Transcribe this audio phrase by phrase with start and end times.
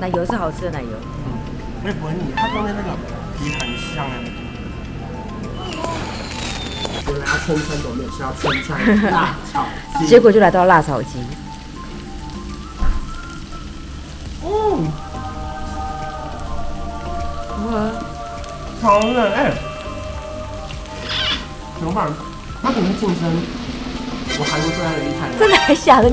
[0.00, 0.88] 奶油是好吃的奶油。
[1.26, 1.32] 嗯，
[1.82, 2.96] 我也不会腻，它中间那个
[3.36, 4.14] 皮很香哎。
[7.06, 9.64] 我来要春川斗面是要春川辣炒
[9.98, 11.18] 鸡，结果就来到辣炒鸡。
[14.44, 14.86] 嗯，
[17.66, 17.90] 哇，
[18.80, 19.52] 好冷哎！
[21.78, 22.08] 怎么办？
[22.62, 23.22] 他可能是竞争
[24.38, 25.30] 我韩国最爱的一台。
[25.38, 26.10] 真的还假的？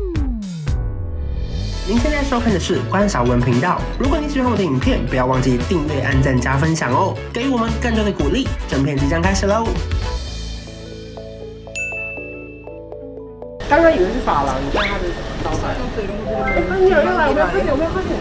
[1.87, 3.79] 您现在收看的是关少文频道。
[3.99, 8.47] 如果你喜欢我的影片，不要忘记订阅、按赞、加分享哦，给予我们更多的鼓励。
[8.67, 9.67] 正片即将开始喽！
[13.69, 15.03] 刚刚以为是发廊，你看他的
[15.43, 15.75] 招牌。
[16.41, 18.17] 哎，快点，快来，快点，快点！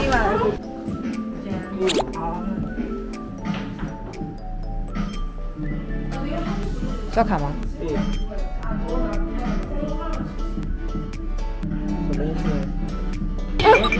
[0.00, 0.16] 进来。
[1.78, 1.84] 嗯，
[2.18, 2.40] 好。
[7.12, 7.52] 刷卡吗？
[7.82, 8.25] 嗯。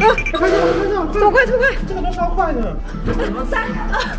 [0.06, 0.60] 快点，快点，
[1.12, 1.74] 这么快，这么快！
[1.88, 2.76] 这个都超快的。
[3.50, 4.18] 三二？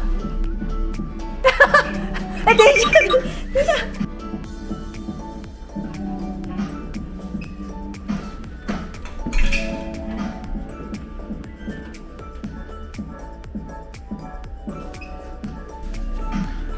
[2.45, 3.71] 哎，等一下，等一下。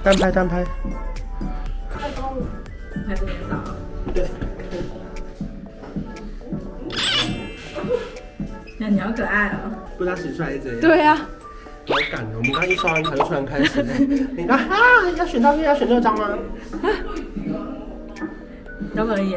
[0.02, 0.66] 单拍，单拍。
[3.08, 3.39] 对，
[8.90, 9.70] 你好可爱哦！
[9.98, 10.82] 不知道洗出来是怎样？
[10.82, 11.16] 对呀，
[11.88, 12.38] 好赶哦！
[12.38, 13.84] 我们刚一刷完卡就突然开始，
[14.36, 14.78] 你看啊，
[15.16, 16.30] 要选到要选六张吗？
[18.96, 19.36] 有可以，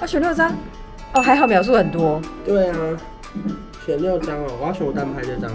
[0.00, 0.50] 要选六张？
[1.12, 2.20] 哦，还好秒数很多。
[2.44, 2.76] 对啊，
[3.84, 5.50] 选六张哦，我要选我单拍这张。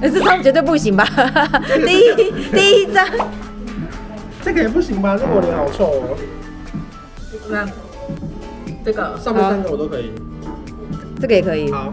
[0.00, 1.04] 哎，这张绝对不行吧？
[1.84, 3.06] 第一第一张。
[4.42, 5.18] 这个也不行吧？
[5.18, 6.16] 这个我脸好臭哦。
[7.50, 7.68] 那
[8.82, 10.10] 这个上面三个我都可以。
[11.20, 11.70] 这个也可以。
[11.70, 11.90] 好。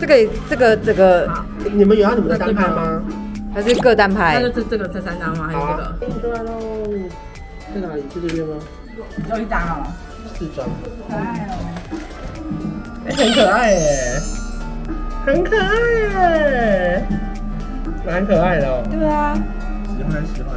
[0.00, 0.14] 这个
[0.48, 1.28] 这个这个，
[1.72, 3.02] 你们有要你们的单拍吗？
[3.52, 4.40] 还是各单拍？
[4.40, 5.48] 那就这这个这三张吗？
[5.50, 5.60] 还是
[6.00, 6.18] 这个？
[6.20, 6.52] 出来喽！
[7.74, 8.02] 在哪里？
[8.02, 8.54] 在这边吗？
[9.26, 9.82] 只有一张哦。
[10.38, 10.64] 四张。
[11.08, 11.52] 可爱哦。
[13.06, 13.80] 哎，很可爱耶！
[15.26, 17.04] 很可爱耶！
[18.06, 18.82] 蛮可爱的哦。
[18.90, 19.34] 对啊。
[19.96, 20.48] 喜欢喜欢。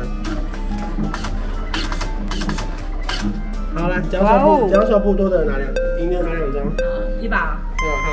[3.74, 5.68] 好来，脚手部，脚手部多的拿两，
[6.00, 6.91] 赢的拿两张。
[7.22, 7.58] 一把。
[7.84, 8.12] 嗯，好。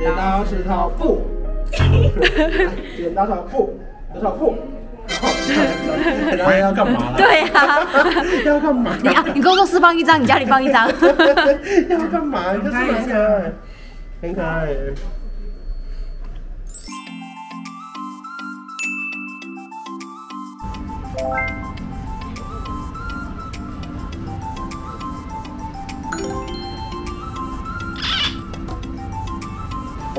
[0.00, 1.22] 剪刀石头布。
[2.96, 3.78] 剪刀石头布，
[4.14, 4.56] 石头布。
[6.36, 7.16] 然后要干嘛了？
[7.16, 7.86] 对呀。
[8.44, 8.96] 要干嘛？
[9.02, 10.88] 你啊，你工作室放一张，你家里放一张。
[11.88, 12.40] 要干嘛？
[12.52, 13.52] 很可爱，
[14.20, 14.68] 很可爱。
[21.14, 21.61] 我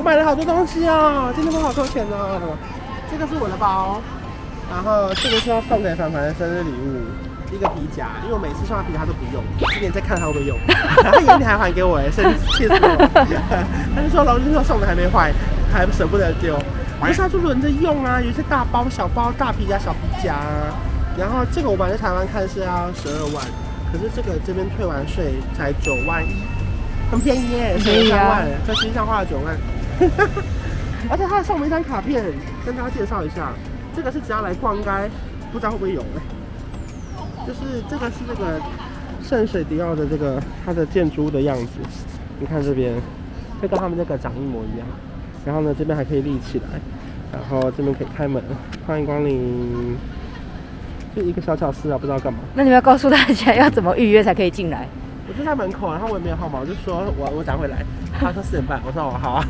[0.04, 2.16] 买了好多东西啊，今天花好多钱呢。
[3.10, 4.02] 这个是我的包，
[4.70, 7.00] 然后这个是要送给凡凡的生日礼物，
[7.50, 10.58] 一个皮夹，因为我每次送他皮夹他都不用，今年再看他会不会用。
[11.00, 12.22] 他眼里还还给我哎，生
[12.52, 13.08] 气死我！
[13.96, 15.32] 他就说老师说送的还没坏，
[15.72, 16.54] 还舍不得丢。
[17.00, 20.36] 可是他就轮着用啊，有些大包、小包、大皮夹、小皮夹。
[21.16, 23.42] 然后这个我本来在台湾看是要十二万，
[23.90, 26.44] 可是这个这边退完税才九万一，
[27.10, 29.56] 很便宜耶，十三万，在身上花了九万。
[31.10, 32.24] 而且他还送了一张卡片，
[32.64, 33.52] 跟大家介绍一下，
[33.94, 35.08] 这个是只要来逛，应该
[35.52, 37.46] 不知道会不会有哎。
[37.46, 38.60] 就是这个是这个
[39.22, 41.72] 圣水迪奥的这个它的建筑的样子，
[42.40, 42.94] 你看这边，
[43.60, 44.86] 就跟他们那个长一模一样。
[45.44, 46.80] 然后呢，这边还可以立起来，
[47.32, 48.42] 然后这边可以开门，
[48.86, 49.96] 欢迎光临。
[51.14, 52.40] 就一个小巧思啊，不知道干嘛。
[52.54, 54.88] 那你们要告诉大家要怎么预约才可以进来？
[55.26, 57.84] 我就在门口，然后我也没有号码，我就说我我等会来。
[58.20, 59.44] 他说四点半，我说哦好啊。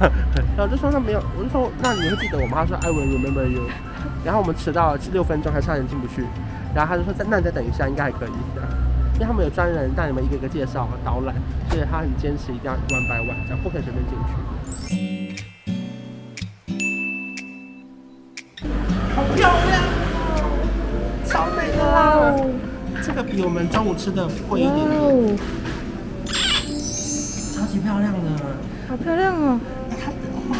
[0.56, 2.64] 然后我就说那没有，我就说那你会记得我吗？
[2.64, 3.62] 他说 I will remember you。
[4.24, 6.24] 然后我们迟到了六分钟，还差点进不去。
[6.74, 8.30] 然后他就说再那你再等一下，应该还可以。
[9.14, 11.34] 因为他们有专人带你们一个一个介绍导览，
[11.70, 14.34] 所以他很坚持一定要 one by one，这样不可以随便进去。
[19.14, 19.82] 好漂亮。
[21.26, 22.34] 超美的啦！
[23.02, 25.04] 这个比我们中午吃的贵一点点，超
[27.74, 28.18] 级漂亮的，
[28.88, 29.58] 好漂亮哦！
[29.90, 30.12] 它
[30.48, 30.56] 哇，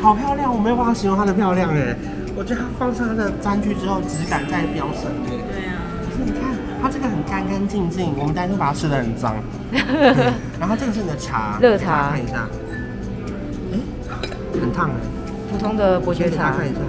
[0.00, 0.50] 好漂亮！
[0.50, 1.94] 我没有办法形容它的漂亮哎，
[2.34, 5.28] 我觉得它放上它的餐具之后，质感在飙升哎。
[5.28, 9.36] 对啊，可是你看它这个很干干净净，我们担心把它吃的很脏。
[10.58, 12.48] 然后这个是你的茶，热茶，看一下。
[13.72, 13.78] 哎，
[14.58, 14.94] 很烫哎。
[15.52, 16.80] 普通的伯爵茶，看一下。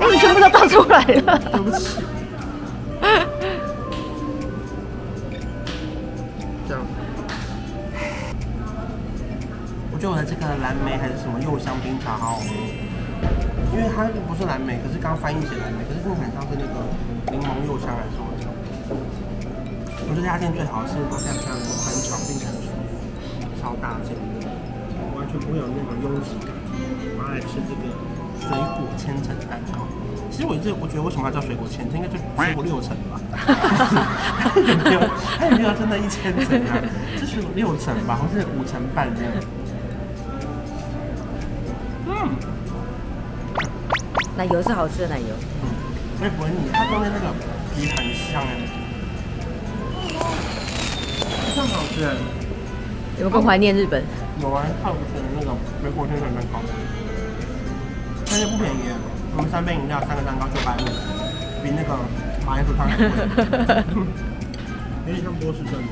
[0.00, 1.98] 哎，你全部都倒出来了，对不起。
[9.98, 12.54] 我觉得我的这个蓝莓还是什么柚香冰茶好好喝，
[13.74, 16.86] 因为它不是蓝莓，可是刚翻译写蓝莓，可是真的很像是那个
[17.34, 18.46] 柠檬柚香还是什么的。
[20.06, 22.94] 我觉得这家店最好是它这样这样宽敞并且很舒服，
[23.58, 24.14] 超大件，
[25.18, 26.54] 完全不会有那种拥挤感。
[27.18, 27.90] 我要来吃这个
[28.38, 29.82] 水果千层蛋糕。
[30.30, 33.18] 其实我一直我觉得为什么要叫水果千层，应该就水果六层吧。
[33.34, 35.02] 它也没有，
[35.42, 36.78] 它也没有真的一千层啊，
[37.18, 39.34] 这是六层吧，好像是五层半这样。
[44.38, 45.26] 奶油是好吃的奶油。
[45.64, 45.68] 嗯，
[46.20, 47.26] 我也不会腻，它中间那个
[47.74, 48.54] 皮很香哎，
[51.56, 52.14] 这样好吃哎。
[53.18, 54.00] 有没有更怀念日本？
[54.40, 55.50] 有啊，看我吃的那个
[55.82, 56.62] 水果千层蛋糕，
[58.30, 58.94] 但是不便宜。
[59.36, 60.86] 我们三杯饮料，三个蛋糕九百五，
[61.64, 61.98] 比那个
[62.46, 63.10] 马铃薯汤还贵，
[65.08, 65.82] 有点像波士顿。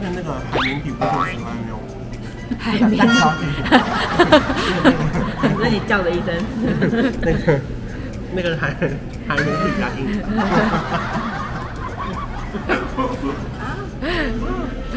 [0.00, 1.78] 的那个海绵体不是我喜欢的哦。
[2.58, 3.06] 海绵体。
[5.60, 6.28] 那你叫了一声。
[7.20, 7.60] 那个，
[8.34, 8.74] 那个海
[9.28, 10.00] 海绵体比较硬。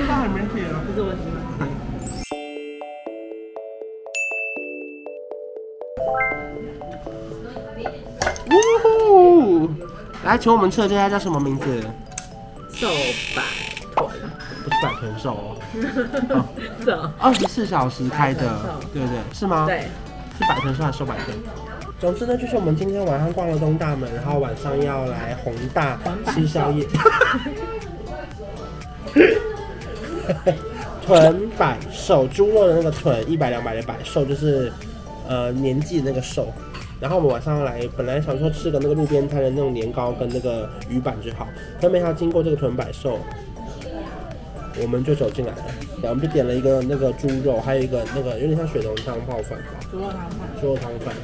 [0.07, 1.67] 大海绵体了，不是我喜欢。
[8.50, 9.69] 呜呼！
[10.25, 11.81] 来，请问我们吃的这家叫什么名字？
[12.71, 12.88] 寿
[13.35, 13.73] 百豚，不是
[14.83, 15.56] 百豚寿哦。
[17.18, 18.41] 二十四小时开的，
[18.94, 19.18] 对不对？
[19.33, 19.65] 是吗？
[19.65, 19.88] 对。
[20.38, 21.38] 是百豚寿还是寿百豚？
[22.00, 25.97] 总之呢，就是我们今天晚上逛了东大门，然后晚上要来宏大
[26.27, 26.85] 吃宵夜。
[31.06, 34.71] 豚百寿，猪肉的那个豚，一百两百的百寿就是
[35.27, 36.47] 呃年纪的那个寿。
[37.00, 41.47] 然后我们晚上来，本来想说吃个那个路边摊的那种年糕跟那个鱼板就好，
[41.81, 43.19] 但没想到经过这个豚百寿，
[44.81, 45.66] 我们就走进来了。
[46.02, 51.16] 然后我们就点了一个那个猪肉，还有一个那个有点像水浓汤泡饭吧，猪肉汤饭，猪肉汤饭。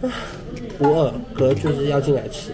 [0.00, 0.12] 啊，
[0.78, 2.52] 不饿，可是就是要进来吃。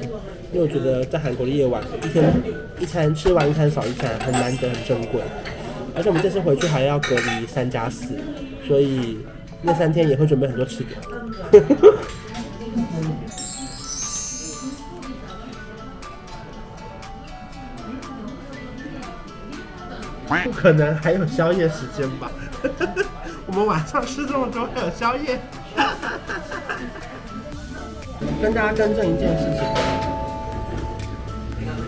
[0.53, 2.33] 因为我觉得在韩国的夜晚，一天
[2.81, 5.21] 一餐吃完一餐少一餐，很难得，很珍贵。
[5.95, 8.15] 而且我们这次回去还要隔离三加四，
[8.67, 9.19] 所以
[9.63, 11.61] 那三天也会准备很多吃的。
[20.43, 22.29] 不可能还有宵夜时间吧？
[23.47, 25.41] 我们晚上吃这么多还有宵夜？
[28.41, 29.63] 跟大家更正一件事情。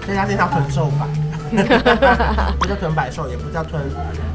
[0.07, 1.07] 这家店叫豚寿百，
[2.61, 3.83] 不叫豚百寿，也不叫豚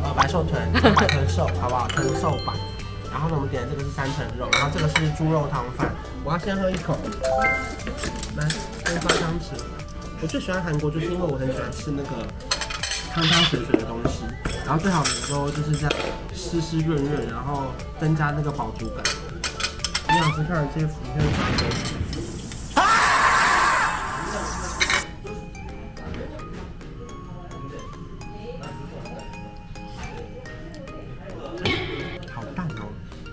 [0.04, 0.62] 呃百寿豚，
[0.96, 1.88] 百豚寿，好不好？
[1.88, 2.52] 豚寿百。
[3.12, 5.90] 然后呢，我们点的这个是三层肉，然后这个是猪肉汤饭。
[6.24, 6.98] 我要先喝一口，
[8.36, 8.46] 来，
[8.86, 9.54] 先放汤匙。
[10.22, 12.10] 我最喜欢韩国，就是因为我很喜欢吃那个
[13.14, 14.24] 汤汤水水的东西，
[14.66, 15.92] 然后最好的时候就是这样
[16.34, 19.04] 湿湿润润，然后增加那个饱足感。
[20.08, 21.96] 你想吃看这些浮现的东西。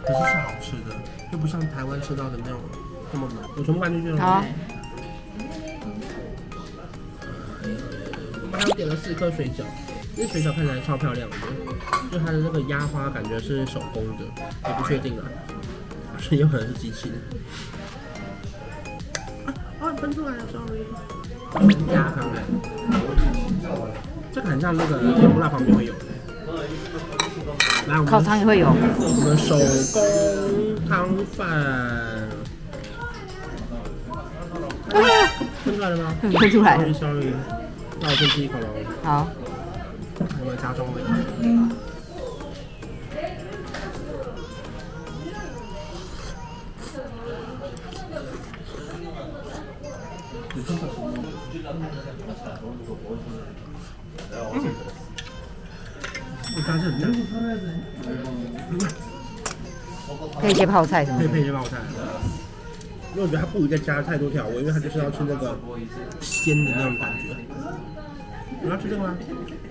[0.04, 0.96] 可是是好吃的，
[1.32, 2.58] 又不像台湾吃到的那种
[3.12, 3.42] 那么浓。
[3.58, 4.44] 我全部搬进去了。
[8.72, 9.62] 点了四颗水饺，
[10.16, 11.36] 这水饺看起来超漂亮的，
[12.10, 14.24] 就它的那个压花感觉是手工的，
[14.66, 15.24] 也不确定啊，
[16.18, 17.16] 所以有可能是机器的。
[19.46, 20.82] 啊啊，喷出来了，sorry。
[21.94, 22.42] 压看看，
[24.32, 26.00] 这个很像那个甜不辣旁边会有的。
[27.86, 28.68] 来，我们烤肠也会有。
[28.68, 29.56] 我们手
[29.94, 31.48] 工汤饭。
[34.90, 34.98] 啊！
[35.64, 36.14] 喷出来了吗？
[36.20, 36.84] 喷出来了。
[38.08, 38.66] 那我先吃一口喽。
[39.04, 39.28] 好。
[40.38, 41.02] 有没有加重味？
[56.56, 56.94] 我加这里。
[60.40, 61.18] 配一些泡菜什么？
[61.18, 61.76] 可以配一些泡菜。
[63.14, 65.58] 因为我觉得它不宜再加太多调味，因为它就是要吃那个
[66.20, 67.36] 鲜的那种感觉。
[68.62, 69.16] 你要吃这个吗？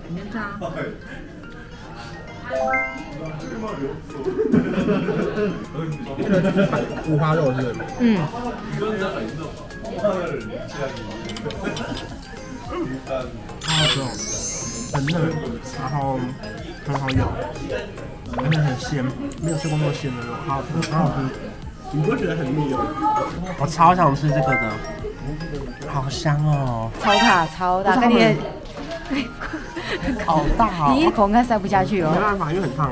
[0.09, 0.57] 你先加。
[6.17, 6.57] 这个就是
[7.09, 7.75] 五花肉，是不是？
[7.99, 8.17] 嗯。
[8.17, 8.27] 好
[13.67, 14.03] 好吃哦，
[14.93, 15.13] 很嫩，
[15.77, 16.19] 然后
[16.85, 17.21] 很好咬，
[18.37, 19.05] 而且很鲜，
[19.41, 21.17] 没有吃过那么鲜的肉，好好吃，好好吃。
[21.91, 22.79] 你不会觉得很腻哦？
[23.59, 24.71] 我超想吃这个的，
[25.87, 26.91] 好香哦！
[26.99, 28.35] 超大超大，跟你的
[30.25, 30.93] 好大哦！
[30.93, 32.11] 你一口应该塞不下去哦。
[32.13, 32.91] 没办法，因为很烫。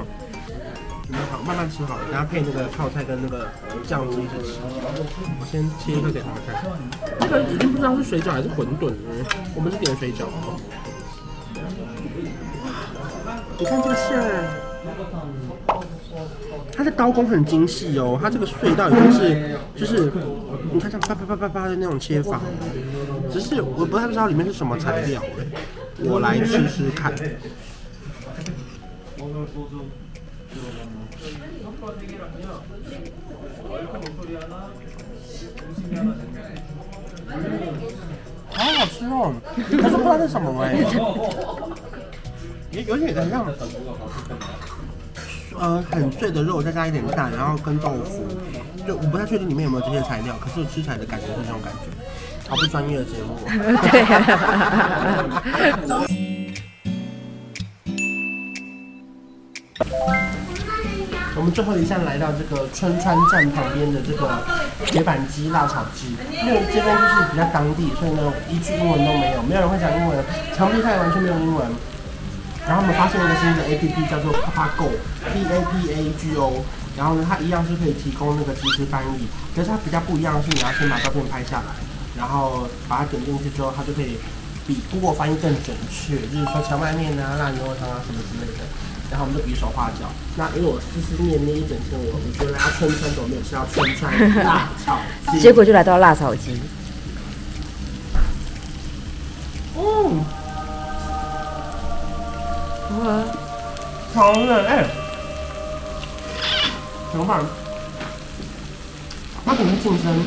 [1.32, 3.48] 好，慢慢吃好了，等下配那个泡菜跟那个
[3.86, 4.60] 酱汁一起吃。
[5.40, 6.64] 我先切一个给他们看。
[7.20, 8.96] 这个已经不知道是水饺还是馄饨了。
[9.56, 10.26] 我们是点水饺。
[13.58, 14.20] 你看这个馅，
[16.76, 20.12] 它的刀工很精细哦，它这个隧道已经是就是，
[20.74, 22.42] 你看像啪啪啪啪啪的那种切法，
[23.32, 25.24] 只是我不太知道里面是什么材料，
[26.00, 27.14] 我来试试看。
[38.52, 40.76] 好好吃哦，可是不知道是什么哎。
[42.72, 43.46] 也有点像，
[45.60, 48.26] 呃，很碎的肉，再加一点蛋，然后跟豆腐，
[48.86, 51.80] 就我不太确定里面有没有这些材料，可是吃起来的感觉是这种感觉，
[52.50, 53.38] 好不专业的节目。
[53.90, 54.06] 对。
[61.38, 64.40] 我们最后一站来到这个春川站旁边的这个
[64.86, 70.18] 铁板鸡辣炒鸡，因为这边就是比较当地，所以呢一句英文都没有，没有人会讲英文，
[70.56, 71.68] 墙壁上也完全没有英文。
[72.68, 76.66] 然后我们发现了一个新的 A P P，叫做 Papago，P A P A G O。
[76.98, 81.76] 然后呢，它一样是可以提供那个即时翻译，可是它比较不一样的是，你要先把照片拍下来，
[82.18, 84.18] 然后把它点进去之后，它就可以
[84.66, 88.64] 比 Google 翻译更准确，就是说荞麦面啊、辣牛肉汤啊什么之类的。
[89.12, 90.08] 然后我们就比手画脚。
[90.38, 94.98] 那因为我思思念念一整天，我我觉得来到春川都没有吃到春川辣炒
[95.34, 96.60] 鸡，结果就来到辣炒鸡。
[99.78, 100.24] 嗯。
[103.04, 103.24] 哇，
[104.14, 104.86] 好冷哎！
[107.12, 107.44] 怎么办？
[109.44, 110.26] 那肯定晋升，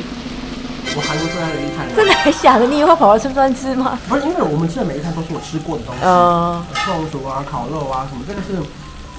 [0.95, 1.87] 我韩国最爱的一餐。
[1.95, 2.67] 真的还想着？
[2.67, 3.97] 你以后跑到春川吃吗？
[4.07, 6.01] 不是，因为我们吃的每一餐都是我吃过的东西。
[6.03, 6.63] 嗯。
[6.85, 8.61] 凤薯啊，烤肉啊，什么这个是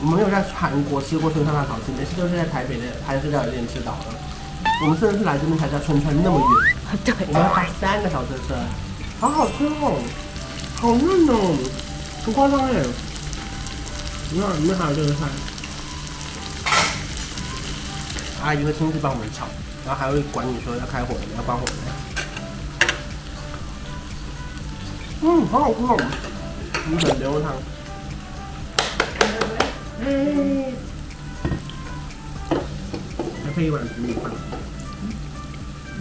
[0.00, 4.14] 我们没有在韩国吃过春川辣炒鸡，每次都是在台北的韩式料理店吃到的。
[4.83, 6.49] 我们甚至是来这边才知道春川那么远。
[7.04, 7.14] 对。
[7.28, 8.54] 我们要开三个小时的车，
[9.21, 9.99] 好好吃哦，
[10.80, 11.59] 好嫩哦，
[12.25, 12.78] 不夸张哎。
[14.33, 15.27] 你看，里面还有这个菜，
[18.45, 19.45] 阿姨会亲自帮我们炒，
[19.85, 21.67] 然后还会管你说要开火，你要关火。
[25.23, 25.99] 嗯，好好吃哦，
[27.19, 27.53] 牛肉汤。
[29.99, 30.73] 嗯，
[33.45, 34.31] 还配一碗米饭。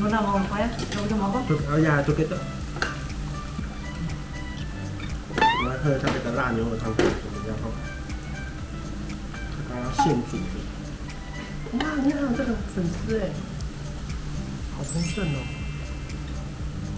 [0.01, 1.41] 我那我快呀，要不就毛包。
[1.71, 2.37] 哎呀，就给的。
[5.35, 7.09] 我来喝一下这个辣牛肉汤，怎么
[7.47, 7.57] 样？
[9.95, 10.43] 现煮的，
[11.79, 11.85] 哇！
[12.03, 13.29] 你看这个粉丝哎，
[14.75, 15.37] 好丰盛哦。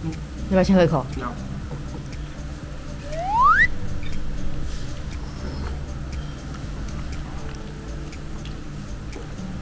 [0.04, 1.04] 嗯，要不要先喝一口？
[1.20, 1.32] 要。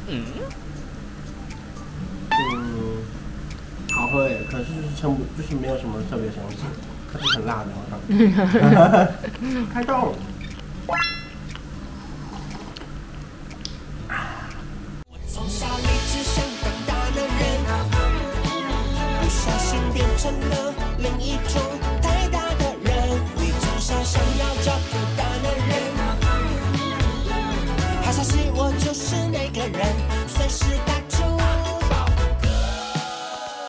[0.08, 0.24] 嗯。
[2.30, 2.98] 嗯，
[3.92, 6.56] 好喝哎，可是就是撑不，就是没有什么特别想吃，
[7.12, 7.98] 可是很辣的，好像。
[9.72, 10.14] 开动。